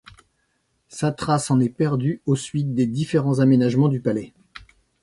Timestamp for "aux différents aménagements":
2.71-3.87